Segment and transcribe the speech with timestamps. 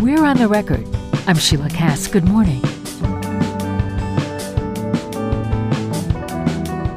[0.00, 0.86] We're on the record.
[1.26, 2.12] I'm Sheila Kast.
[2.12, 2.60] Good morning.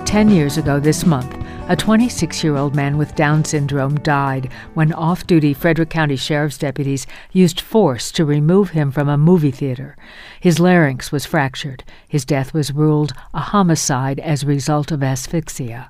[0.05, 1.33] Ten years ago this month,
[1.69, 6.57] a 26 year old man with Down syndrome died when off duty Frederick County Sheriff's
[6.57, 9.95] deputies used force to remove him from a movie theater.
[10.41, 11.85] His larynx was fractured.
[12.07, 15.89] His death was ruled a homicide as a result of asphyxia.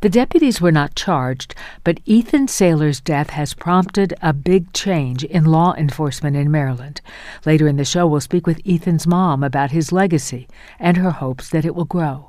[0.00, 1.54] The deputies were not charged,
[1.84, 7.00] but Ethan Saylor's death has prompted a big change in law enforcement in Maryland.
[7.44, 11.48] Later in the show, we'll speak with Ethan's mom about his legacy and her hopes
[11.50, 12.28] that it will grow.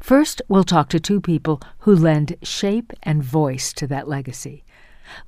[0.00, 4.64] First, we'll talk to two people who lend shape and voice to that legacy.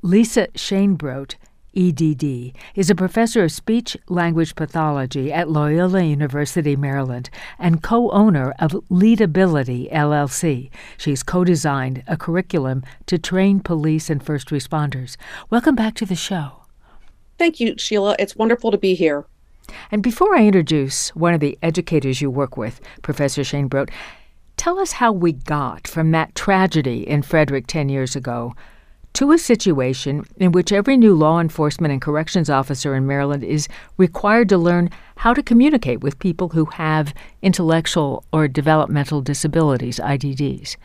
[0.03, 1.37] Lisa Schoenbrodt,
[1.79, 8.53] EDD, is a professor of speech language pathology at Loyola University, Maryland, and co owner
[8.59, 10.71] of Leadability LLC.
[10.97, 15.17] She's co designed a curriculum to train police and first responders.
[15.51, 16.65] Welcome back to the show.
[17.39, 18.17] Thank you, Sheila.
[18.19, 19.27] It's wonderful to be here.
[19.93, 23.91] And before I introduce one of the educators you work with, Professor Shane Schoenbrodt,
[24.57, 28.57] Tell us how we got from that tragedy in Frederick 10 years ago
[29.15, 33.69] to a situation in which every new law enforcement and corrections officer in Maryland is
[33.97, 40.77] required to learn how to communicate with people who have intellectual or developmental disabilities, IDDs.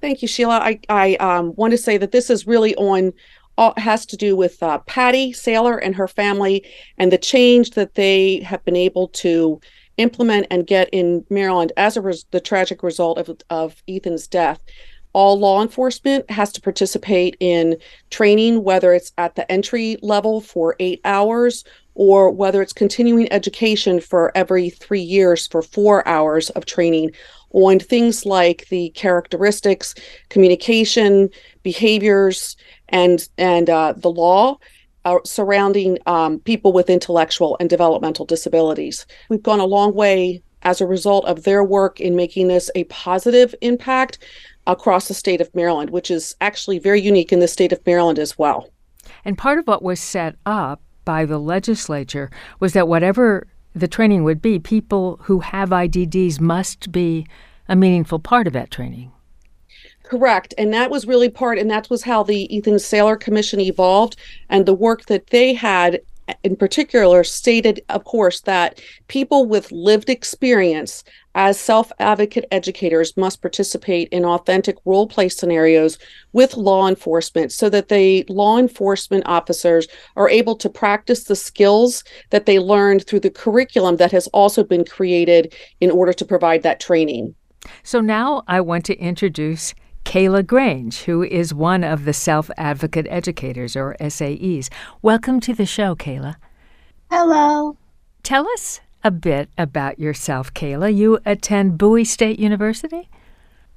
[0.00, 0.58] Thank you, Sheila.
[0.58, 3.12] I, I um, want to say that this is really on
[3.56, 6.64] all, has to do with uh, Patty Saylor and her family
[6.98, 9.60] and the change that they have been able to
[9.96, 14.60] implement and get in Maryland as a res- the tragic result of, of Ethan's death.
[15.14, 17.76] All law enforcement has to participate in
[18.10, 24.00] training, whether it's at the entry level for eight hours or whether it's continuing education
[24.00, 27.12] for every three years for four hours of training
[27.52, 29.94] on things like the characteristics,
[30.28, 31.30] communication,
[31.62, 32.56] behaviors,
[32.88, 34.58] and and uh, the law
[35.04, 39.06] uh, surrounding um, people with intellectual and developmental disabilities.
[39.28, 42.84] We've gone a long way as a result of their work in making this a
[42.84, 44.18] positive impact
[44.66, 48.18] across the state of Maryland, which is actually very unique in the state of Maryland
[48.18, 48.68] as well.
[49.24, 52.30] And part of what was set up by the legislature
[52.60, 57.26] was that whatever the training would be, people who have IDDs must be
[57.68, 59.10] a meaningful part of that training.
[60.04, 60.54] Correct.
[60.58, 64.16] And that was really part, and that was how the Ethan Saylor Commission evolved.
[64.48, 66.00] And the work that they had
[66.42, 71.04] in particular stated, of course, that people with lived experience
[71.34, 75.98] as self advocate educators must participate in authentic role play scenarios
[76.32, 82.04] with law enforcement so that the law enforcement officers are able to practice the skills
[82.30, 86.62] that they learned through the curriculum that has also been created in order to provide
[86.62, 87.34] that training.
[87.82, 93.06] So now I want to introduce Kayla Grange, who is one of the Self Advocate
[93.10, 94.70] Educators, or SAEs.
[95.02, 96.36] Welcome to the show, Kayla.
[97.10, 97.76] Hello.
[98.22, 100.94] Tell us a bit about yourself, Kayla.
[100.94, 103.08] You attend Bowie State University?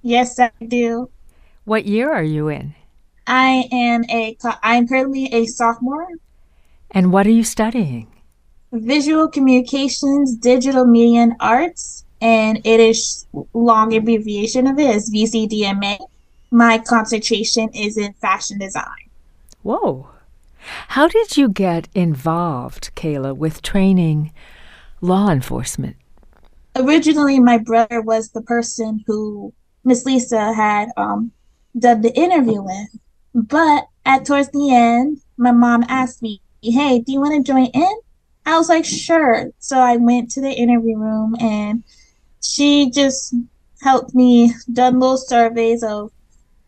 [0.03, 1.09] Yes, I do.
[1.65, 2.75] What year are you in?
[3.25, 6.07] I am a I'm currently a sophomore.
[6.91, 8.07] And what are you studying?
[8.71, 15.97] Visual Communications, Digital Media and Arts, and it is long abbreviation of it is VCDMA
[16.51, 19.09] my concentration is in fashion design.
[19.63, 20.09] Whoa.
[20.89, 24.33] How did you get involved, Kayla, with training
[25.01, 25.95] law enforcement?
[26.75, 29.53] Originally, my brother was the person who
[29.83, 31.31] Miss Lisa had um,
[31.77, 32.97] done the interview with.
[33.33, 37.67] But at towards the end, my mom asked me, Hey, do you want to join
[37.67, 37.95] in?
[38.45, 39.51] I was like, Sure.
[39.59, 41.83] So I went to the interview room and
[42.41, 43.33] she just
[43.81, 46.11] helped me done little surveys of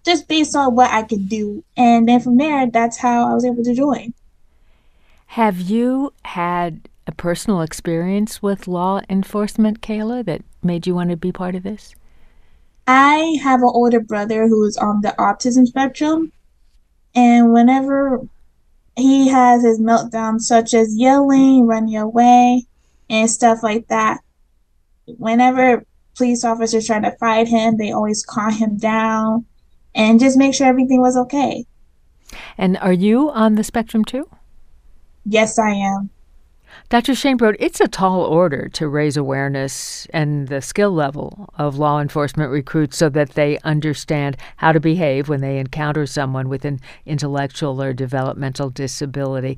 [0.09, 1.63] just based on what I could do.
[1.77, 4.15] And then from there, that's how I was able to join.
[5.27, 11.17] Have you had a personal experience with law enforcement, Kayla, that made you want to
[11.17, 11.93] be part of this?
[12.87, 16.31] I have an older brother who's on the autism spectrum.
[17.13, 18.21] And whenever
[18.95, 22.65] he has his meltdowns, such as yelling, running away,
[23.11, 24.21] and stuff like that,
[25.05, 25.85] whenever
[26.15, 29.45] police officers try to fight him, they always calm him down
[29.95, 31.65] and just make sure everything was okay.
[32.57, 34.29] And are you on the spectrum too?
[35.25, 36.09] Yes, I am.
[36.89, 37.13] Dr.
[37.13, 42.51] Schoenbrodt, it's a tall order to raise awareness and the skill level of law enforcement
[42.51, 47.81] recruits so that they understand how to behave when they encounter someone with an intellectual
[47.81, 49.57] or developmental disability.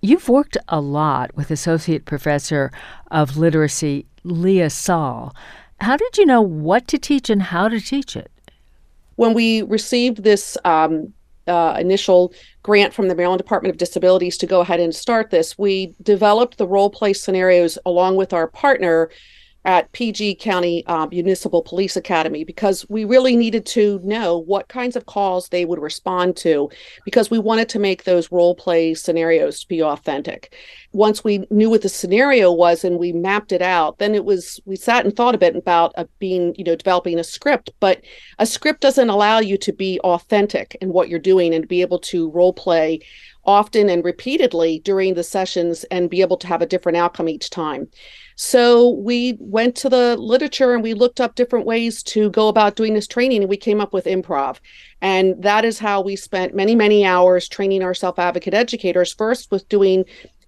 [0.00, 2.70] You've worked a lot with Associate Professor
[3.10, 5.34] of Literacy Leah Saal.
[5.80, 8.30] How did you know what to teach and how to teach it?
[9.16, 11.12] When we received this um,
[11.46, 12.32] uh, initial
[12.62, 16.58] grant from the Maryland Department of Disabilities to go ahead and start this, we developed
[16.58, 19.10] the role play scenarios along with our partner
[19.66, 24.94] at PG County uh, Municipal Police Academy because we really needed to know what kinds
[24.94, 26.70] of calls they would respond to
[27.04, 30.54] because we wanted to make those role play scenarios to be authentic.
[30.92, 34.60] Once we knew what the scenario was and we mapped it out, then it was
[34.66, 37.70] we sat and thought a bit about uh, being, you know, developing a script.
[37.80, 38.00] But
[38.38, 41.98] a script doesn't allow you to be authentic in what you're doing and be able
[41.98, 43.00] to role play
[43.44, 47.50] often and repeatedly during the sessions and be able to have a different outcome each
[47.50, 47.88] time.
[48.36, 52.76] So we went to the literature and we looked up different ways to go about
[52.76, 54.58] doing this training and we came up with improv.
[55.00, 59.50] And that is how we spent many, many hours training our self advocate educators first
[59.50, 60.04] with doing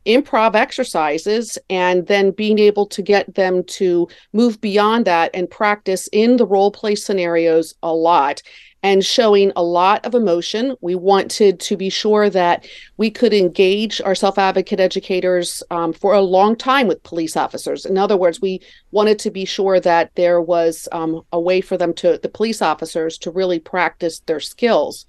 [0.07, 6.09] improv exercises and then being able to get them to move beyond that and practice
[6.13, 8.43] in the role play scenarios a lot
[8.83, 10.77] and showing a lot of emotion.
[10.81, 12.67] We wanted to be sure that
[12.97, 17.85] we could engage our self advocate educators um, for a long time with police officers.
[17.85, 18.61] In other words, we
[18.91, 22.63] wanted to be sure that there was um, a way for them to, the police
[22.63, 25.07] officers, to really practice their skills.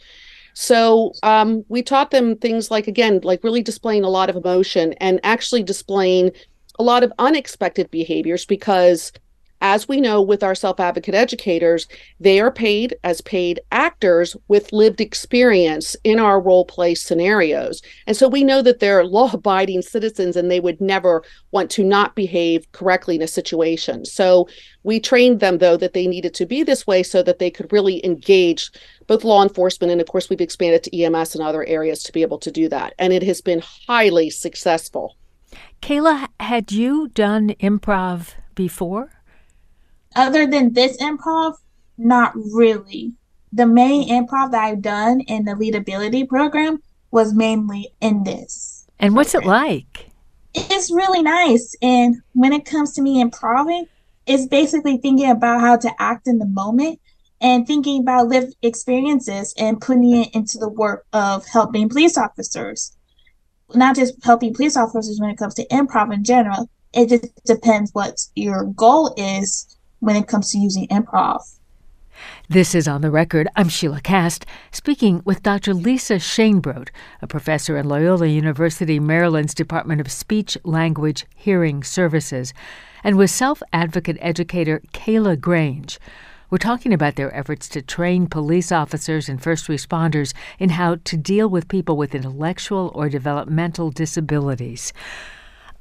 [0.54, 4.94] So um, we taught them things like, again, like really displaying a lot of emotion
[4.94, 6.32] and actually displaying
[6.78, 9.12] a lot of unexpected behaviors because
[9.62, 11.88] as we know with our self advocate educators,
[12.20, 17.82] they are paid as paid actors with lived experience in our role play scenarios.
[18.08, 21.84] And so we know that they're law abiding citizens and they would never want to
[21.84, 24.06] not behave correctly in a situation.
[24.06, 24.48] So
[24.84, 27.72] we trained them, though, that they needed to be this way so that they could
[27.72, 28.72] really engage
[29.08, 32.22] both law enforcement and, of course, we've expanded to EMS and other areas to be
[32.22, 32.94] able to do that.
[32.98, 35.18] And it has been highly successful.
[35.82, 39.19] Kayla, had you done improv before?
[40.16, 41.56] Other than this improv,
[41.98, 43.14] not really.
[43.52, 48.88] The main improv that I've done in the leadability program was mainly in this.
[49.00, 50.10] And what's it like?
[50.54, 51.76] It's really nice.
[51.82, 53.86] And when it comes to me improving,
[54.26, 57.00] it's basically thinking about how to act in the moment
[57.42, 62.96] and thinking about lived experiences and putting it into the work of helping police officers.
[63.74, 66.70] Not just helping police officers when it comes to improv in general.
[66.94, 71.42] It just depends what your goal is when it comes to using improv.
[72.50, 73.48] This is On the Record.
[73.56, 75.74] I'm Sheila Kast, speaking with Dr.
[75.74, 76.90] Lisa Schoenbrodt,
[77.22, 82.54] a professor in Loyola University Maryland's Department of Speech, Language, Hearing Services,
[83.04, 86.00] and with self advocate educator Kayla Grange.
[86.50, 91.16] We're talking about their efforts to train police officers and first responders in how to
[91.16, 94.92] deal with people with intellectual or developmental disabilities.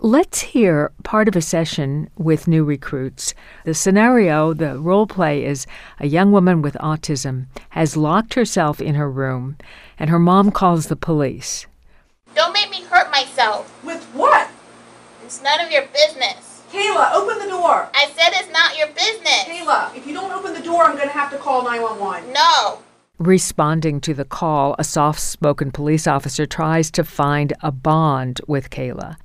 [0.00, 3.34] Let's hear part of a session with new recruits.
[3.64, 5.66] The scenario, the role play is
[5.98, 9.56] a young woman with autism has locked herself in her room
[9.98, 11.66] and her mom calls the police.
[12.36, 13.84] Don't make me hurt myself.
[13.84, 14.48] With what?
[15.24, 16.62] It's none of your business.
[16.70, 17.90] Kayla, open the door.
[17.92, 19.46] I said it's not your business.
[19.46, 22.32] Kayla, if you don't open the door, I'm going to have to call 911.
[22.32, 22.82] No.
[23.18, 28.70] Responding to the call, a soft spoken police officer tries to find a bond with
[28.70, 29.16] Kayla.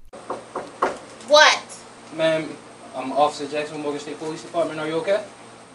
[1.33, 1.79] What?
[2.15, 2.47] Ma'am,
[2.95, 4.79] I'm Officer Jackson, Morgan State Police Department.
[4.79, 5.25] Are you okay?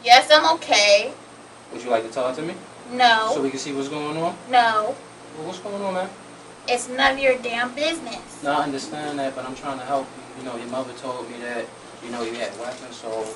[0.04, 1.12] Yes, I'm okay.
[1.72, 2.54] Would you like to talk to me?
[2.92, 3.32] No.
[3.34, 4.36] So we can see what's going on?
[4.48, 4.94] No.
[5.36, 6.08] Well, what's going on, man?
[6.68, 8.40] It's none of your damn business.
[8.44, 10.44] No, I understand that, but I'm trying to help you.
[10.44, 11.64] You know, your mother told me that,
[12.04, 13.26] you know, you had weapons, so...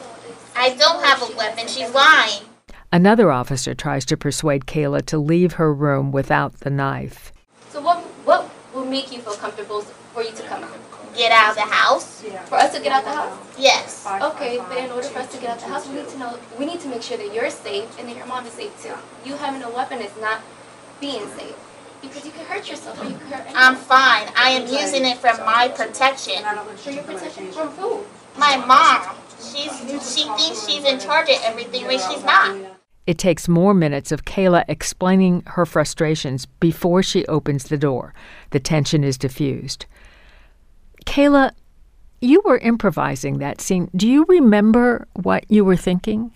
[0.54, 1.66] I don't have a weapon.
[1.66, 2.44] She's lying.
[2.92, 7.32] Another officer tries to persuade Kayla to leave her room without the knife.
[7.70, 10.70] So what what will make you feel comfortable for you to come out?
[11.16, 12.22] Get out of the house?
[12.46, 13.38] For us to get out of the house?
[13.58, 14.06] Yes.
[14.06, 16.18] Okay, but in order for us to get out of the house, we need to
[16.18, 18.82] know we need to make sure that you're safe and that your mom is safe
[18.82, 18.94] too.
[19.24, 20.40] You having a weapon is not
[21.00, 21.56] being safe
[22.00, 23.46] because you can hurt yourself or you can hurt.
[23.54, 24.28] I'm fine.
[24.36, 26.42] I am using it for my protection.
[26.76, 28.04] For your protection from who?
[28.38, 29.16] My mom.
[29.38, 29.72] She's
[30.14, 32.56] she thinks she's in charge of everything when she's not.
[33.06, 38.14] It takes more minutes of Kayla explaining her frustrations before she opens the door.
[38.50, 39.86] The tension is diffused.
[41.04, 41.52] Kayla,
[42.20, 43.90] you were improvising that scene.
[43.94, 46.32] Do you remember what you were thinking?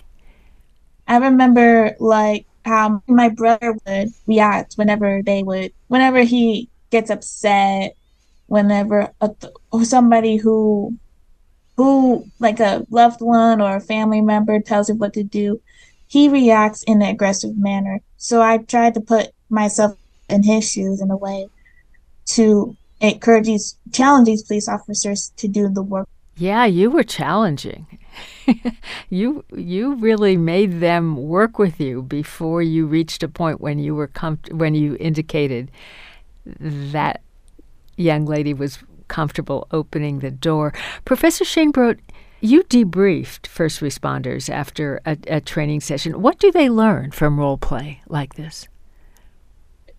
[1.08, 7.94] I remember like how my brother would react whenever they would, whenever he gets upset,
[8.46, 9.30] whenever a,
[9.84, 10.96] somebody who,
[11.76, 15.60] who like a loved one or a family member tells him what to do,
[16.08, 18.00] he reacts in an aggressive manner.
[18.16, 19.96] So I tried to put myself
[20.28, 21.48] in his shoes in a way
[22.26, 26.08] to encourage these, challenge these police officers to do the work.
[26.36, 27.86] Yeah, you were challenging.
[29.10, 33.94] you you really made them work with you before you reached a point when you
[33.94, 35.70] were com- when you indicated
[36.58, 37.22] that
[37.96, 40.74] young lady was comfortable opening the door.
[41.04, 41.98] Professor Schoenbrodt,
[42.40, 46.20] you debriefed first responders after a, a training session.
[46.20, 48.68] What do they learn from role play like this?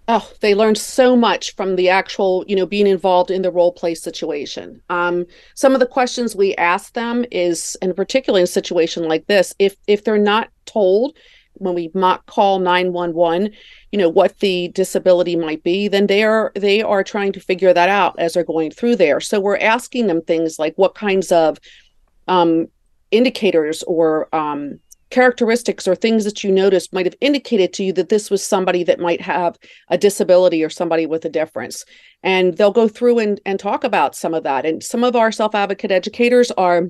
[0.08, 3.72] Oh they learned so much from the actual you know being involved in the role
[3.72, 4.82] play situation.
[4.90, 9.28] Um, some of the questions we ask them is in particular in a situation like
[9.28, 11.18] this if if they're not told
[11.60, 13.52] when we mock call 911
[13.92, 17.74] you know what the disability might be then they are they are trying to figure
[17.74, 19.20] that out as they're going through there.
[19.20, 21.58] So we're asking them things like what kinds of
[22.28, 22.68] um,
[23.12, 28.10] indicators or um, characteristics or things that you noticed might have indicated to you that
[28.10, 29.58] this was somebody that might have
[29.90, 31.86] a disability or somebody with a difference.
[32.24, 34.66] And they'll go through and, and talk about some of that.
[34.66, 36.88] And some of our self-advocate educators are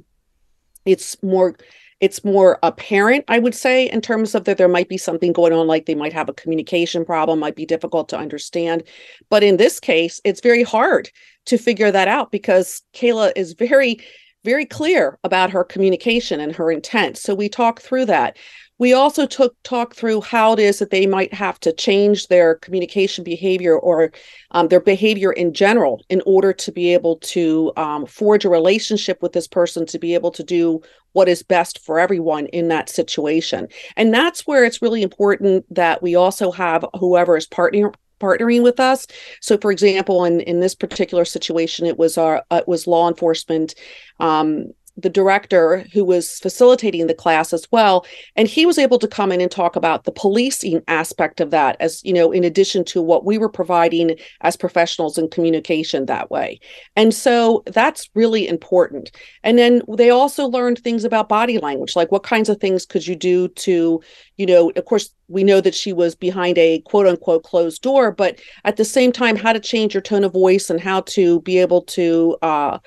[0.86, 1.56] it's more
[2.00, 5.52] it's more apparent i would say in terms of that there might be something going
[5.52, 8.84] on like they might have a communication problem might be difficult to understand.
[9.30, 11.10] But in this case it's very hard
[11.46, 14.00] to figure that out because kayla is very
[14.48, 17.18] very clear about her communication and her intent.
[17.18, 18.38] So we talk through that.
[18.78, 22.56] We also took talk through how it is that they might have to change their
[22.56, 24.14] communication behavior or
[24.52, 29.22] um, their behavior in general in order to be able to um, forge a relationship
[29.22, 30.80] with this person to be able to do
[31.12, 33.68] what is best for everyone in that situation.
[33.98, 38.80] And that's where it's really important that we also have whoever is partnering partnering with
[38.80, 39.08] us.
[39.42, 43.08] So, for example, in in this particular situation, it was our uh, it was law
[43.08, 43.76] enforcement
[44.20, 49.08] um, the director who was facilitating the class as well and he was able to
[49.08, 52.84] come in and talk about the policing aspect of that as you know in addition
[52.84, 56.60] to what we were providing as professionals in communication that way.
[56.96, 59.12] And so that's really important.
[59.44, 63.06] And then they also learned things about body language like what kinds of things could
[63.06, 64.02] you do to
[64.38, 68.12] you know of course we know that she was behind a quote unquote closed door
[68.12, 71.42] but at the same time how to change your tone of voice and how to
[71.42, 72.78] be able to uh,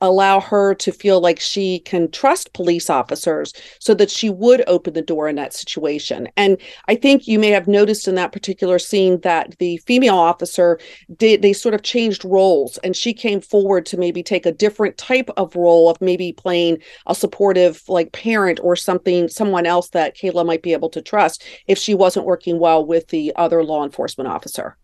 [0.00, 4.94] allow her to feel like she can trust police officers so that she would open
[4.94, 6.28] the door in that situation.
[6.36, 6.56] And
[6.88, 10.78] I think you may have noticed in that particular scene that the female officer
[11.16, 14.98] did, they sort of changed roles and she came forward to maybe take a different
[14.98, 20.16] type of role of maybe playing a supportive like parent or something, someone else that
[20.16, 23.84] Kayla might be able to trust if she wasn't working well with the other law
[23.84, 24.76] enforcement officer.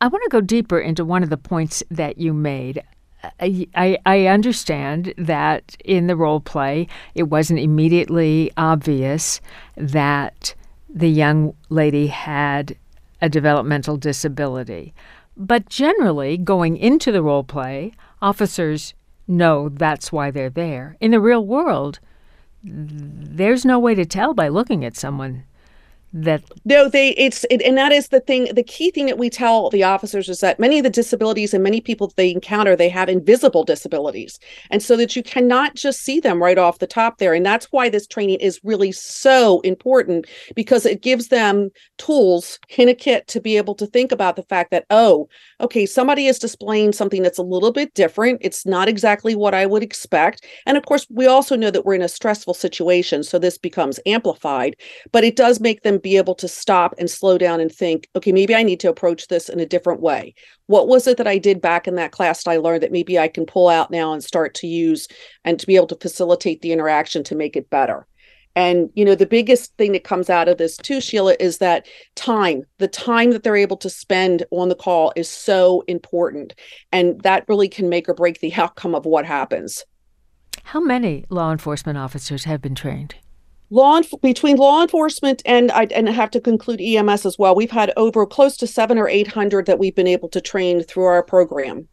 [0.00, 2.82] I want to go deeper into one of the points that you made.
[3.40, 9.40] I, I understand that in the role play, it wasn't immediately obvious
[9.76, 10.54] that
[10.88, 12.76] the young lady had
[13.20, 14.92] a developmental disability.
[15.36, 18.94] But generally, going into the role play, officers
[19.26, 20.96] know that's why they're there.
[21.00, 22.00] In the real world,
[22.62, 25.44] there's no way to tell by looking at someone
[26.12, 29.30] that no they it's it, and that is the thing the key thing that we
[29.30, 32.76] tell the officers is that many of the disabilities and many people that they encounter
[32.76, 34.38] they have invisible disabilities.
[34.70, 37.34] And so that you cannot just see them right off the top there.
[37.34, 42.88] And that's why this training is really so important because it gives them tools in
[42.88, 45.28] a kit to be able to think about the fact that oh
[45.60, 48.38] okay somebody is displaying something that's a little bit different.
[48.42, 50.44] It's not exactly what i would expect.
[50.66, 53.98] And of course we also know that we're in a stressful situation so this becomes
[54.04, 54.76] amplified
[55.12, 58.32] but it does make them be able to stop and slow down and think, okay,
[58.32, 60.34] maybe I need to approach this in a different way.
[60.66, 63.18] What was it that I did back in that class that I learned that maybe
[63.18, 65.08] I can pull out now and start to use
[65.44, 68.06] and to be able to facilitate the interaction to make it better?
[68.54, 71.86] And, you know, the biggest thing that comes out of this too, Sheila, is that
[72.16, 76.54] time, the time that they're able to spend on the call is so important.
[76.90, 79.84] And that really can make or break the outcome of what happens.
[80.64, 83.14] How many law enforcement officers have been trained?
[83.72, 87.54] Law between law enforcement and I and I have to conclude EMS as well.
[87.54, 90.82] We've had over close to seven or eight hundred that we've been able to train
[90.82, 91.88] through our program.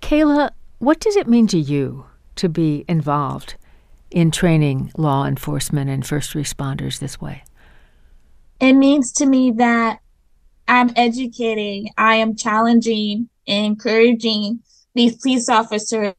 [0.00, 3.56] Kayla, what does it mean to you to be involved
[4.12, 7.42] in training law enforcement and first responders this way?
[8.60, 9.98] It means to me that
[10.68, 14.60] I'm educating, I am challenging, and encouraging
[14.94, 16.14] these police officers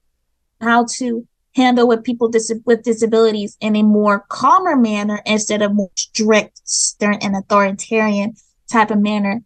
[0.60, 5.74] how to handle with people dis- with disabilities in a more calmer manner instead of
[5.74, 8.34] more strict, stern, and authoritarian
[8.72, 9.44] type of manner.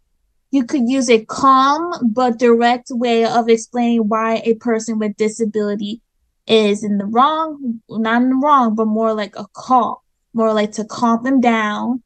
[0.52, 6.02] You could use a calm but direct way of explaining why a person with disability
[6.48, 10.72] is in the wrong, not in the wrong, but more like a call, more like
[10.74, 12.04] to calm them down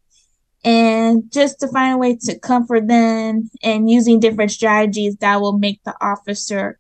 [0.64, 5.58] and just to find a way to comfort them and using different strategies that will
[5.58, 6.80] make the officer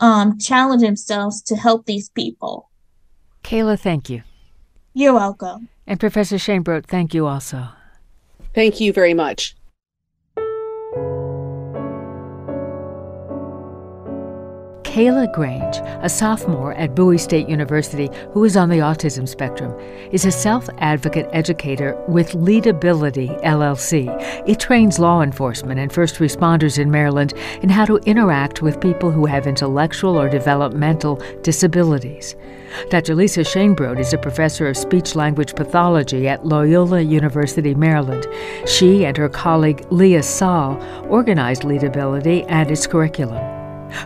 [0.00, 2.70] um, challenge themselves to help these people.
[3.44, 4.22] Kayla, thank you.
[4.94, 5.68] You're welcome.
[5.86, 7.68] And Professor Schoenbrodt, thank you also.
[8.54, 9.56] Thank you very much.
[14.88, 19.78] Kayla Grange, a sophomore at Bowie State University who is on the autism spectrum,
[20.12, 24.08] is a self advocate educator with Leadability LLC.
[24.48, 29.10] It trains law enforcement and first responders in Maryland in how to interact with people
[29.10, 32.34] who have intellectual or developmental disabilities.
[32.88, 33.14] Dr.
[33.14, 38.26] Lisa Schoenbrodt is a professor of speech language pathology at Loyola University, Maryland.
[38.66, 43.57] She and her colleague Leah Saal organized Leadability and its curriculum.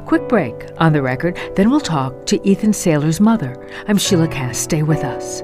[0.06, 3.56] Quick break on the record, then we'll talk to Ethan Saylor's mother.
[3.88, 4.62] I'm Sheila Kast.
[4.62, 5.42] Stay with us.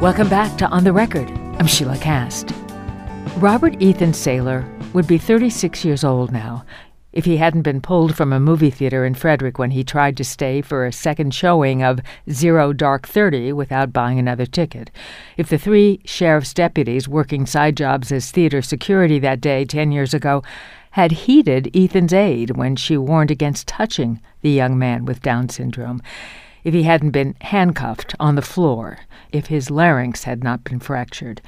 [0.00, 1.30] Welcome back to On the Record.
[1.58, 2.54] I'm Sheila Kast.
[3.36, 4.64] Robert Ethan Saylor
[4.94, 6.64] would be 36 years old now
[7.12, 10.24] if he hadn't been pulled from a movie theater in Frederick when he tried to
[10.24, 14.90] stay for a second showing of Zero Dark Thirty without buying another ticket.
[15.36, 20.14] If the three sheriff's deputies working side jobs as theater security that day 10 years
[20.14, 20.42] ago
[20.92, 26.00] had heeded Ethan's aide when she warned against touching the young man with Down syndrome,
[26.64, 28.98] if he hadn't been handcuffed on the floor,
[29.32, 31.40] if his larynx had not been fractured.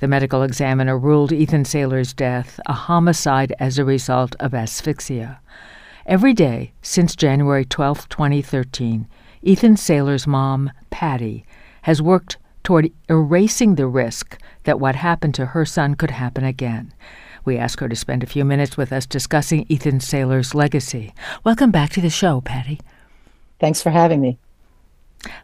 [0.00, 5.40] The medical examiner ruled Ethan Saylor's death a homicide as a result of asphyxia.
[6.06, 9.06] Every day since January 12, 2013,
[9.42, 11.44] Ethan Saylor's mom, Patty,
[11.82, 16.92] has worked toward erasing the risk that what happened to her son could happen again.
[17.44, 21.14] We ask her to spend a few minutes with us discussing Ethan Saylor's legacy.
[21.44, 22.80] Welcome back to the show, Patty.
[23.58, 24.38] Thanks for having me.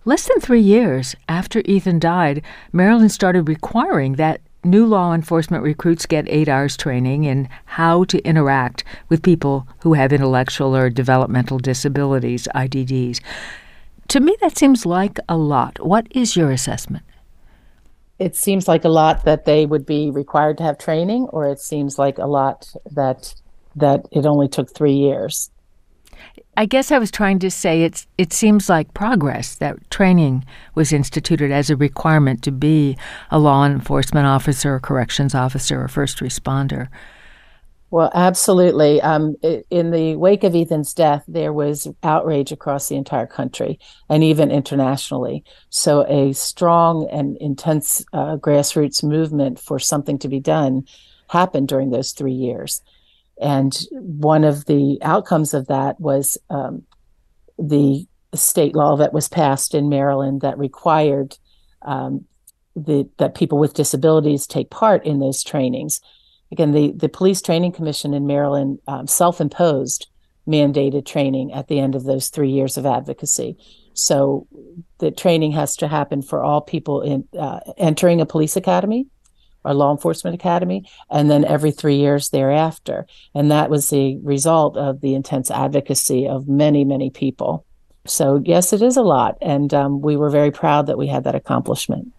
[0.05, 6.07] Less than three years after Ethan died, Maryland started requiring that new law enforcement recruits
[6.07, 11.59] get eight hours training in how to interact with people who have intellectual or developmental
[11.59, 13.21] disabilities, IDDs.
[14.09, 15.85] To me, that seems like a lot.
[15.85, 17.05] What is your assessment?
[18.19, 21.59] It seems like a lot that they would be required to have training, or it
[21.59, 23.35] seems like a lot that
[23.77, 25.51] that it only took three years.
[26.57, 30.93] I guess I was trying to say it's it seems like progress that training was
[30.93, 32.97] instituted as a requirement to be
[33.31, 36.89] a law enforcement officer, or corrections officer, or first responder.
[37.91, 39.01] Well, absolutely.
[39.03, 39.37] Um,
[39.71, 44.51] in the wake of Ethan's death, there was outrage across the entire country and even
[44.51, 45.45] internationally.
[45.71, 50.87] So, a strong and intense uh, grassroots movement for something to be done
[51.29, 52.83] happened during those three years.
[53.41, 56.85] And one of the outcomes of that was um,
[57.59, 61.37] the state law that was passed in Maryland that required
[61.83, 62.25] um,
[62.77, 66.01] the, that people with disabilities take part in those trainings.
[66.51, 70.09] Again, the, the Police Training Commission in Maryland um, self imposed
[70.47, 73.57] mandated training at the end of those three years of advocacy.
[73.95, 74.47] So
[74.99, 79.07] the training has to happen for all people in uh, entering a police academy
[79.65, 83.07] our law enforcement academy, and then every three years thereafter.
[83.35, 87.65] And that was the result of the intense advocacy of many, many people.
[88.07, 89.39] So, yes, it is a lot.
[89.41, 92.13] And um, we were very proud that we had that accomplishment.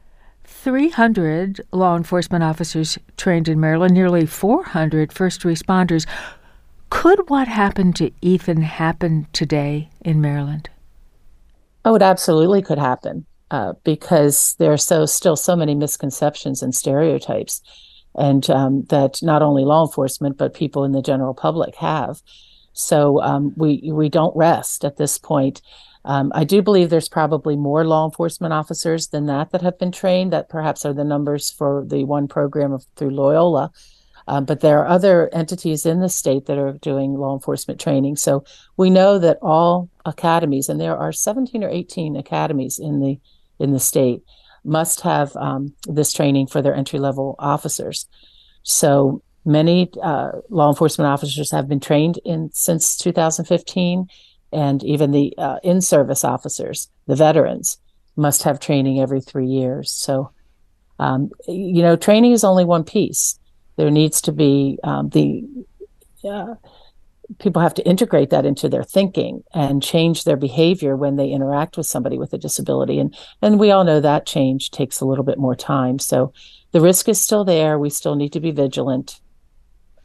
[0.46, 6.06] 300 law enforcement officers trained in Maryland, nearly 400 first responders.
[6.90, 10.70] Could what happened to Ethan happen today in Maryland?
[11.84, 16.74] Oh, it absolutely could happen uh, because there are so still so many misconceptions and
[16.74, 17.62] stereotypes,
[18.16, 22.22] and um, that not only law enforcement but people in the general public have.
[22.74, 25.62] So um, we we don't rest at this point.
[26.04, 29.92] Um, I do believe there's probably more law enforcement officers than that that have been
[29.92, 30.34] trained.
[30.34, 33.72] That perhaps are the numbers for the one program of, through Loyola.
[34.28, 38.16] Um, but there are other entities in the state that are doing law enforcement training.
[38.16, 38.44] So
[38.76, 43.20] we know that all academies, and there are 17 or 18 academies in the
[43.60, 44.24] in the state
[44.64, 48.08] must have um, this training for their entry level officers.
[48.64, 54.08] So Many uh, law enforcement officers have been trained in since 2015,
[54.52, 57.78] and even the uh, in-service officers, the veterans,
[58.16, 59.92] must have training every three years.
[59.92, 60.32] So,
[60.98, 63.38] um, you know, training is only one piece.
[63.76, 65.44] There needs to be um, the
[66.28, 66.56] uh,
[67.40, 71.78] people have to integrate that into their thinking and change their behavior when they interact
[71.78, 73.00] with somebody with a disability.
[73.00, 76.00] And and we all know that change takes a little bit more time.
[76.00, 76.34] So
[76.72, 77.80] the risk is still there.
[77.80, 79.20] We still need to be vigilant.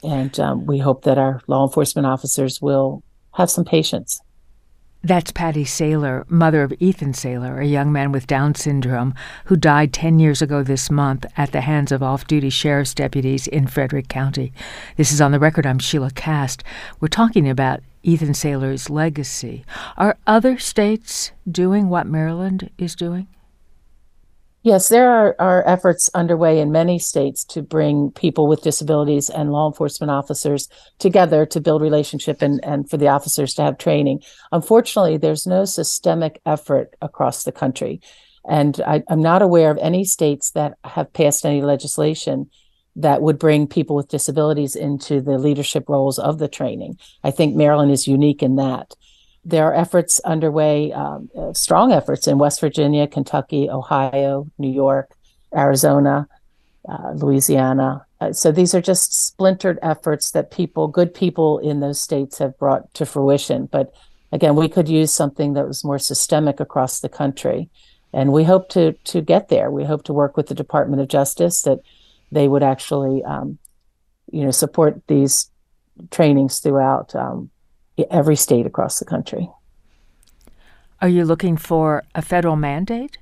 [0.03, 3.03] And um, we hope that our law enforcement officers will
[3.35, 4.21] have some patience
[5.03, 9.15] that's Patty Saylor, mother of Ethan Saylor, a young man with Down syndrome
[9.47, 13.47] who died 10 years ago this month at the hands of off duty sheriff's deputies
[13.47, 14.53] in Frederick County.
[14.97, 15.67] This is on the record.
[15.67, 16.63] I'm Sheila Kast.
[17.01, 19.65] We're talking about Ethan Saylor's legacy.
[19.97, 23.27] Are other states doing what Maryland is doing?
[24.63, 29.53] Yes, there are, are efforts underway in many states to bring people with disabilities and
[29.53, 30.69] law enforcement officers
[30.99, 34.21] together to build relationship and, and for the officers to have training.
[34.53, 38.03] Unfortunately, there's no systemic effort across the country.
[38.47, 42.51] And I, I'm not aware of any states that have passed any legislation
[42.97, 46.99] that would bring people with disabilities into the leadership roles of the training.
[47.25, 48.95] I think Maryland is unique in that.
[49.45, 55.17] There are efforts underway, um, uh, strong efforts in West Virginia, Kentucky, Ohio, New York,
[55.55, 56.29] Arizona,
[56.89, 58.07] uh, Louisiana.
[58.21, 62.59] Uh, so these are just splintered efforts that people, good people in those states, have
[62.59, 63.67] brought to fruition.
[63.67, 63.95] But
[64.31, 67.71] again, we could use something that was more systemic across the country,
[68.13, 69.71] and we hope to to get there.
[69.71, 71.79] We hope to work with the Department of Justice that
[72.31, 73.59] they would actually, um,
[74.31, 75.51] you know, support these
[76.11, 77.51] trainings throughout um,
[78.11, 79.49] every state across the country.
[81.01, 83.19] Are you looking for a federal mandate?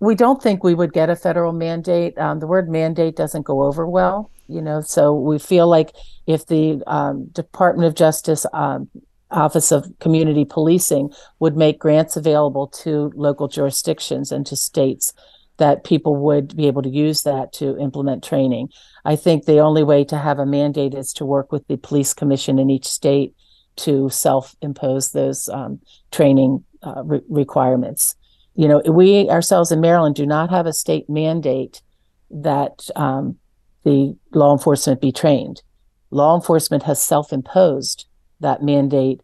[0.00, 2.18] We don't think we would get a federal mandate.
[2.18, 5.92] Um, the word mandate doesn't go over well, you know, so we feel like
[6.26, 8.90] if the um, Department of Justice um,
[9.30, 15.14] Office of Community Policing would make grants available to local jurisdictions and to states,
[15.56, 18.68] that people would be able to use that to implement training.
[19.04, 22.12] I think the only way to have a mandate is to work with the police
[22.12, 23.34] commission in each state
[23.76, 28.14] to self-impose those um, training uh, re- requirements.
[28.54, 31.82] You know, we ourselves in Maryland do not have a state mandate
[32.30, 33.36] that um,
[33.84, 35.62] the law enforcement be trained.
[36.10, 38.06] Law enforcement has self-imposed
[38.40, 39.20] that mandate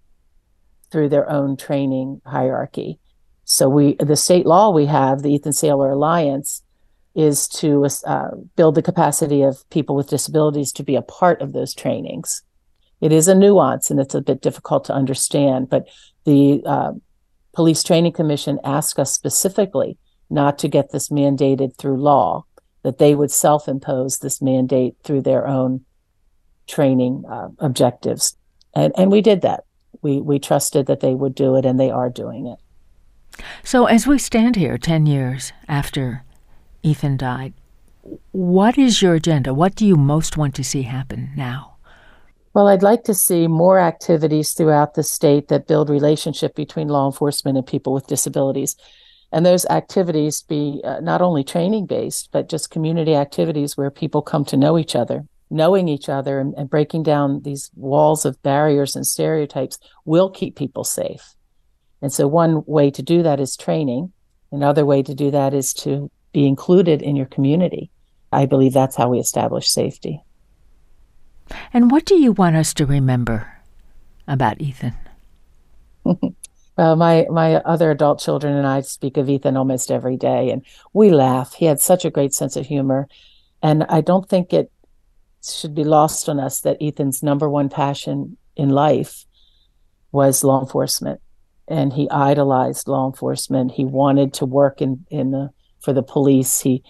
[0.91, 2.99] through their own training hierarchy.
[3.45, 6.63] So we, the state law we have, the Ethan Saylor Alliance,
[7.15, 11.53] is to uh, build the capacity of people with disabilities to be a part of
[11.53, 12.43] those trainings
[13.03, 15.69] it is a nuance and it's a bit difficult to understand.
[15.69, 15.89] But
[16.25, 16.93] the uh,
[17.53, 19.99] Police Training Commission asked us specifically
[20.31, 22.45] not to get this mandated through law,
[22.85, 25.85] that they would self impose this mandate through their own
[26.69, 28.37] training uh, objectives.
[28.75, 29.65] And, and we did that.
[30.01, 32.59] We, we trusted that they would do it, and they are doing it.
[33.65, 36.25] So, as we stand here 10 years after
[36.83, 37.53] Ethan died,
[38.31, 39.53] what is your agenda?
[39.53, 41.72] What do you most want to see happen now?
[42.55, 47.07] Well, I'd like to see more activities throughout the state that build relationship between law
[47.07, 48.77] enforcement and people with disabilities.
[49.33, 54.21] And those activities be uh, not only training based, but just community activities where people
[54.21, 55.25] come to know each other.
[55.49, 60.55] Knowing each other and, and breaking down these walls of barriers and stereotypes will keep
[60.57, 61.35] people safe.
[62.03, 64.13] And so, one way to do that is training.
[64.51, 67.91] Another way to do that is to be included in your community.
[68.33, 70.23] I believe that's how we establish safety.
[71.73, 73.59] And what do you want us to remember
[74.27, 74.95] about Ethan?
[76.05, 76.19] well,
[76.79, 80.65] uh, my my other adult children and I speak of Ethan almost every day, and
[80.93, 81.55] we laugh.
[81.55, 83.09] He had such a great sense of humor,
[83.63, 84.71] and I don't think it
[85.45, 89.27] should be lost on us that Ethan's number one passion in life
[90.13, 91.21] was law enforcement,
[91.69, 93.73] and he idolized law enforcement.
[93.73, 95.51] He wanted to work in in the,
[95.81, 96.61] for the police.
[96.61, 96.83] He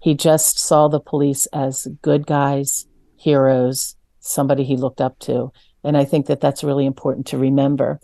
[0.00, 5.52] he just saw the police as good guys, heroes, somebody he looked up to.
[5.82, 8.00] And I think that that's really important to remember.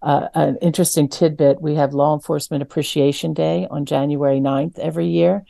[0.00, 5.44] Uh, an interesting tidbit we have Law Enforcement Appreciation Day on January 9th every year.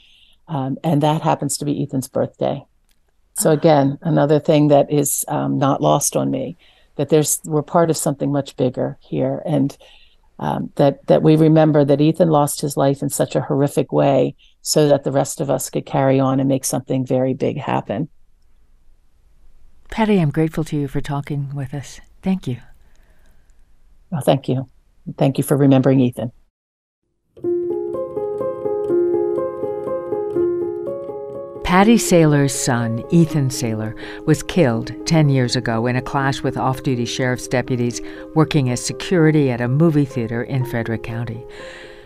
[0.49, 2.65] Um, and that happens to be Ethan's birthday.
[3.35, 6.57] So, again, another thing that is um, not lost on me
[6.97, 9.41] that there's we're part of something much bigger here.
[9.47, 9.77] And
[10.41, 14.35] um, that that we remember that Ethan lost his life in such a horrific way
[14.63, 18.09] so that the rest of us could carry on and make something very big happen.
[19.91, 22.01] Patty, I'm grateful to you for talking with us.
[22.23, 22.59] Thank you.
[24.11, 24.69] Well, thank you.
[25.17, 26.33] Thank you for remembering Ethan.
[31.65, 33.95] Patty Saylor's son, Ethan Saylor,
[34.27, 38.01] was killed 10 years ago in a clash with off duty sheriff's deputies
[38.35, 41.45] working as security at a movie theater in Frederick County.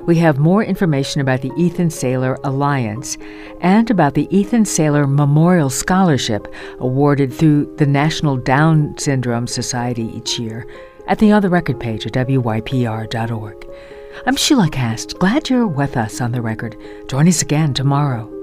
[0.04, 3.16] We have more information about the Ethan Saylor Alliance
[3.60, 10.40] and about the Ethan Saylor Memorial Scholarship awarded through the National Down Syndrome Society each
[10.40, 10.66] year
[11.06, 13.68] at the On the Record page at WYPR.org.
[14.26, 15.18] I'm Sheila Kast.
[15.20, 16.76] Glad you're with us on the record.
[17.08, 18.41] Join us again tomorrow.